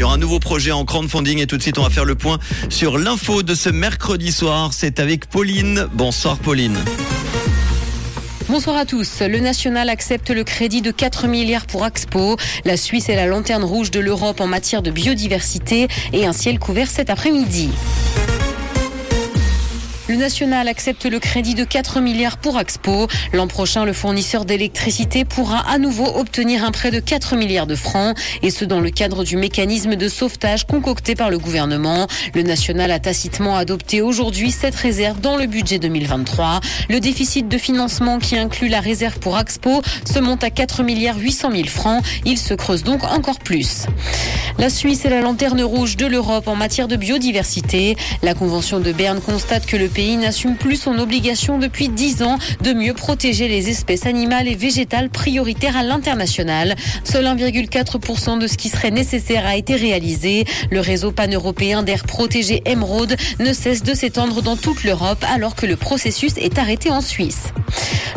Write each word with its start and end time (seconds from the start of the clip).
Il 0.00 0.04
y 0.04 0.06
aura 0.06 0.14
un 0.14 0.16
nouveau 0.16 0.38
projet 0.38 0.72
en 0.72 0.86
crowdfunding 0.86 1.40
et 1.40 1.46
tout 1.46 1.58
de 1.58 1.62
suite 1.62 1.76
on 1.76 1.82
va 1.82 1.90
faire 1.90 2.06
le 2.06 2.14
point 2.14 2.38
sur 2.70 2.96
l'info 2.96 3.42
de 3.42 3.54
ce 3.54 3.68
mercredi 3.68 4.32
soir. 4.32 4.70
C'est 4.72 4.98
avec 4.98 5.26
Pauline. 5.26 5.88
Bonsoir 5.92 6.38
Pauline. 6.38 6.78
Bonsoir 8.48 8.78
à 8.78 8.86
tous. 8.86 9.20
Le 9.20 9.40
national 9.40 9.90
accepte 9.90 10.30
le 10.30 10.42
crédit 10.42 10.80
de 10.80 10.90
4 10.90 11.26
milliards 11.26 11.66
pour 11.66 11.84
Expo. 11.84 12.38
La 12.64 12.78
Suisse 12.78 13.10
est 13.10 13.14
la 13.14 13.26
lanterne 13.26 13.62
rouge 13.62 13.90
de 13.90 14.00
l'Europe 14.00 14.40
en 14.40 14.46
matière 14.46 14.80
de 14.80 14.90
biodiversité 14.90 15.86
et 16.14 16.24
un 16.24 16.32
ciel 16.32 16.58
couvert 16.58 16.90
cet 16.90 17.10
après-midi. 17.10 17.68
Le 20.10 20.16
national 20.16 20.66
accepte 20.66 21.06
le 21.06 21.20
crédit 21.20 21.54
de 21.54 21.62
4 21.62 22.00
milliards 22.00 22.38
pour 22.38 22.58
Expo. 22.58 23.06
L'an 23.32 23.46
prochain, 23.46 23.84
le 23.84 23.92
fournisseur 23.92 24.44
d'électricité 24.44 25.24
pourra 25.24 25.60
à 25.70 25.78
nouveau 25.78 26.04
obtenir 26.18 26.64
un 26.64 26.72
prêt 26.72 26.90
de 26.90 26.98
4 26.98 27.36
milliards 27.36 27.68
de 27.68 27.76
francs, 27.76 28.18
et 28.42 28.50
ce 28.50 28.64
dans 28.64 28.80
le 28.80 28.90
cadre 28.90 29.22
du 29.22 29.36
mécanisme 29.36 29.94
de 29.94 30.08
sauvetage 30.08 30.66
concocté 30.66 31.14
par 31.14 31.30
le 31.30 31.38
gouvernement. 31.38 32.08
Le 32.34 32.42
national 32.42 32.90
a 32.90 32.98
tacitement 32.98 33.56
adopté 33.56 34.02
aujourd'hui 34.02 34.50
cette 34.50 34.74
réserve 34.74 35.20
dans 35.20 35.36
le 35.36 35.46
budget 35.46 35.78
2023. 35.78 36.58
Le 36.88 36.98
déficit 36.98 37.46
de 37.46 37.56
financement 37.56 38.18
qui 38.18 38.36
inclut 38.36 38.68
la 38.68 38.80
réserve 38.80 39.20
pour 39.20 39.38
Expo 39.38 39.80
se 40.04 40.18
monte 40.18 40.42
à 40.42 40.50
4 40.50 40.82
milliards 40.82 41.18
800 41.18 41.52
000 41.52 41.68
francs. 41.68 42.02
Il 42.24 42.36
se 42.36 42.54
creuse 42.54 42.82
donc 42.82 43.04
encore 43.04 43.38
plus. 43.38 43.86
La 44.58 44.70
Suisse 44.70 45.04
est 45.04 45.10
la 45.10 45.20
lanterne 45.20 45.62
rouge 45.62 45.96
de 45.96 46.06
l'Europe 46.06 46.48
en 46.48 46.56
matière 46.56 46.88
de 46.88 46.96
biodiversité. 46.96 47.96
La 48.24 48.34
Convention 48.34 48.80
de 48.80 48.90
Berne 48.90 49.20
constate 49.20 49.66
que 49.66 49.76
le 49.76 49.86
pays 49.86 49.99
pays 50.00 50.16
n'assume 50.16 50.56
plus 50.56 50.76
son 50.76 50.98
obligation 50.98 51.58
depuis 51.58 51.90
10 51.90 52.22
ans 52.22 52.38
de 52.62 52.72
mieux 52.72 52.94
protéger 52.94 53.48
les 53.48 53.68
espèces 53.68 54.06
animales 54.06 54.48
et 54.48 54.54
végétales 54.54 55.10
prioritaires 55.10 55.76
à 55.76 55.82
l'international. 55.82 56.74
Seul 57.04 57.26
1,4% 57.26 58.38
de 58.38 58.46
ce 58.46 58.56
qui 58.56 58.70
serait 58.70 58.92
nécessaire 58.92 59.44
a 59.44 59.56
été 59.56 59.74
réalisé. 59.76 60.46
Le 60.70 60.80
réseau 60.80 61.12
pan-européen 61.12 61.82
d'air 61.82 62.04
protégé 62.04 62.62
Emeraude 62.64 63.14
ne 63.40 63.52
cesse 63.52 63.82
de 63.82 63.92
s'étendre 63.92 64.40
dans 64.40 64.56
toute 64.56 64.84
l'Europe 64.84 65.22
alors 65.34 65.54
que 65.54 65.66
le 65.66 65.76
processus 65.76 66.32
est 66.38 66.56
arrêté 66.56 66.88
en 66.88 67.02
Suisse. 67.02 67.52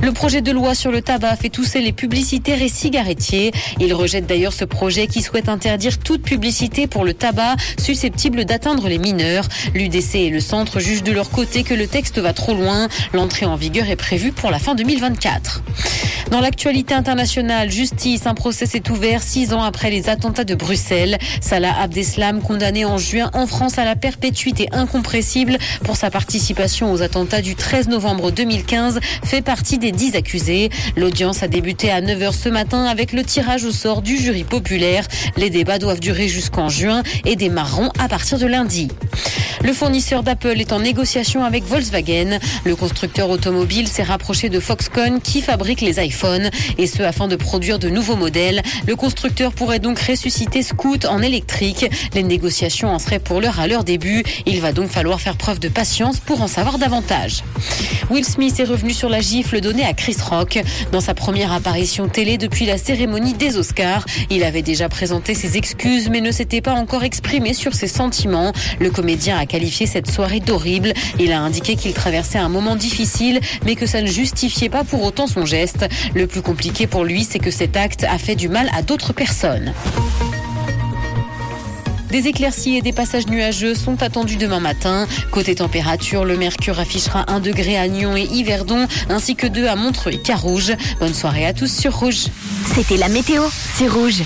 Le 0.02 0.12
projet 0.12 0.42
de 0.42 0.52
loi 0.52 0.76
sur 0.76 0.92
le 0.92 1.02
tabac 1.02 1.36
fait 1.38 1.50
tousser 1.50 1.82
les 1.82 1.94
publicitaires 1.94 2.62
et 2.62 2.70
cigarettiers. 2.70 3.52
Il 3.80 3.94
rejette 3.94 4.26
d'ailleurs 4.26 4.54
ce 4.54 4.66
projet 4.66 5.08
qui 5.08 5.22
souhaite 5.22 5.50
interdire 5.50 5.98
toute 5.98 6.24
publicité 6.24 6.88
pour 6.88 7.04
le 7.06 7.14
tabac 7.14 7.56
susceptible 7.78 8.46
d'atteindre 8.46 8.88
les 8.90 8.98
mineurs. 8.98 9.48
L'UDC 9.74 10.16
et 10.16 10.30
le 10.30 10.40
centre 10.40 10.80
jugent 10.80 11.04
de 11.04 11.12
leur 11.12 11.30
côté 11.30 11.64
le 11.76 11.88
texte 11.88 12.20
va 12.20 12.34
trop 12.34 12.54
loin. 12.54 12.88
L'entrée 13.14 13.46
en 13.46 13.56
vigueur 13.56 13.90
est 13.90 13.96
prévue 13.96 14.32
pour 14.32 14.52
la 14.52 14.60
fin 14.60 14.76
2024. 14.76 15.62
Dans 16.32 16.40
l'actualité 16.40 16.94
internationale, 16.94 17.70
justice, 17.70 18.26
un 18.26 18.34
procès 18.34 18.66
s'est 18.66 18.90
ouvert 18.90 19.22
six 19.22 19.54
ans 19.54 19.62
après 19.62 19.90
les 19.90 20.10
attentats 20.10 20.46
de 20.46 20.56
Bruxelles. 20.56 21.18
Salah 21.42 21.76
Abdeslam, 21.80 22.42
condamné 22.42 22.86
en 22.86 22.98
juin 22.98 23.30
en 23.34 23.46
France 23.46 23.78
à 23.78 23.86
la 23.86 23.96
perpétuité 23.96 24.68
incompressible 24.72 25.58
pour 25.84 25.96
sa 25.96 26.10
participation 26.10 26.92
aux 26.92 27.02
attentats 27.02 27.42
du 27.42 27.56
13 27.56 27.90
novembre 27.90 28.32
2015, 28.32 29.00
fait 29.24 29.42
partie 29.42 29.78
des 29.78 29.92
dix 29.92 30.16
accusés. 30.16 30.70
L'audience 30.96 31.44
a 31.44 31.48
débuté 31.48 31.92
à 31.92 32.02
9h 32.02 32.34
ce 32.34 32.50
matin 32.50 32.86
avec 32.86 33.14
le 33.14 33.24
tirage 33.24 33.64
au 33.64 33.72
sort 33.72 34.02
du 34.02 34.18
jury 34.18 34.44
populaire. 34.44 35.08
Les 35.38 35.50
débats 35.50 35.78
doivent 35.78 36.00
durer 36.00 36.30
jusqu'en 36.30 36.70
juin 36.70 37.04
et 37.26 37.36
démarreront 37.36 37.92
à 38.00 38.08
partir 38.08 38.40
de 38.40 38.48
lundi. 38.48 38.88
Le 39.64 39.72
fournisseur 39.72 40.24
d'Apple 40.24 40.60
est 40.60 40.74
en 40.74 40.82
négociation 40.82 41.46
avec 41.46 41.64
Volkswagen. 41.64 42.38
Le 42.66 42.76
constructeur 42.76 43.30
automobile 43.30 43.88
s'est 43.88 44.04
rapproché 44.04 44.50
de 44.50 44.60
Foxconn 44.60 45.22
qui 45.22 45.42
fabrique 45.42 45.80
les 45.80 46.04
iPhones 46.04 46.50
et 46.78 46.86
ce 46.86 47.02
afin 47.02 47.30
de 47.30 47.38
produire 47.38 47.80
de 47.80 47.88
nouveaux 47.88 48.18
modèles. 48.18 48.62
Le 48.86 48.98
constructeur 48.98 49.54
pourrait 49.54 49.80
donc 49.80 50.00
ressusciter 50.00 50.64
Scoot 50.64 51.06
en 51.06 51.22
électrique. 51.22 51.90
Les 52.14 52.24
négociations 52.24 52.90
en 52.90 53.00
seraient 53.00 53.20
pour 53.20 53.40
l'heure 53.40 53.62
à 53.62 53.68
leur 53.68 53.86
début. 53.86 54.24
Il 54.46 54.60
va 54.60 54.74
donc 54.74 54.90
falloir 54.90 55.22
faire 55.22 55.38
preuve 55.38 55.60
de 55.60 55.70
patience 55.70 56.20
pour 56.20 56.42
en 56.42 56.48
savoir 56.48 56.78
davantage. 56.78 57.44
Will 58.10 58.26
Smith 58.26 58.60
est 58.60 58.66
revenu 58.66 58.92
sur 58.92 59.08
la 59.08 59.22
gifle 59.22 59.62
donnée 59.62 59.86
à 59.86 59.94
Chris 59.94 60.18
Rock. 60.30 60.60
Dans 60.92 61.00
sa 61.00 61.14
première 61.14 61.54
apparition 61.54 62.10
télé 62.10 62.38
depuis 62.38 62.66
la 62.66 62.78
cérémonie 62.78 63.34
des 63.34 63.56
Oscars, 63.58 64.06
il 64.30 64.44
avait 64.44 64.62
déjà 64.62 64.90
présenté 64.90 65.36
ses 65.36 65.56
excuses 65.56 66.10
mais 66.10 66.20
ne 66.20 66.32
s'était 66.32 66.62
pas 66.62 66.74
encore 66.74 67.06
exprimé 67.06 67.54
sur 67.54 67.74
ses 67.74 67.88
sentiments. 67.88 68.52
Le 68.82 68.90
comédien 68.90 69.38
a 69.38 69.46
qualifié 69.54 69.86
cette 69.86 70.10
soirée 70.10 70.40
d'horrible. 70.40 70.94
Il 71.20 71.32
a 71.32 71.40
indiqué 71.40 71.76
qu'il 71.76 71.94
traversait 71.94 72.40
un 72.40 72.50
moment 72.50 72.76
difficile, 72.76 73.40
mais 73.66 73.76
que 73.76 73.86
ça 73.86 74.02
ne 74.02 74.08
justifiait 74.08 74.68
pas 74.68 74.84
pour 74.84 75.04
autant 75.04 75.28
son 75.28 75.46
geste. 75.46 75.86
Le 76.16 76.26
plus 76.26 76.42
compliqué 76.42 76.88
pour 76.88 77.04
lui, 77.04 77.24
c'est 77.24 77.38
que 77.38 77.52
cet 77.52 77.78
acte 77.78 78.04
a 78.04 78.18
fait 78.18 78.36
du 78.36 78.50
mal 78.50 78.68
à 78.76 78.82
d'autres 78.82 79.14
personnes. 79.14 79.72
Des 82.14 82.28
éclaircies 82.28 82.78
et 82.78 82.84
des 82.84 82.94
passages 82.94 83.26
nuageux 83.26 83.74
sont 83.74 84.04
attendus 84.04 84.38
demain 84.38 84.60
matin. 84.60 85.08
Côté 85.32 85.56
température, 85.56 86.26
le 86.26 86.38
mercure 86.38 86.80
affichera 86.80 87.26
1 87.28 87.40
degré 87.40 87.76
à 87.76 87.88
Nyon 87.88 88.16
et 88.16 88.26
Yverdon, 88.26 88.88
ainsi 89.10 89.36
que 89.36 89.48
2 89.48 89.66
à 89.66 89.76
Montreux 89.76 90.14
et 90.14 90.20
Carouge. 90.20 90.74
Bonne 91.00 91.16
soirée 91.16 91.48
à 91.48 91.54
tous 91.54 91.76
sur 91.76 91.98
Rouge. 91.98 92.26
C'était 92.76 92.98
la 92.98 93.08
météo, 93.08 93.42
c'est 93.78 93.88
Rouge. 93.88 94.22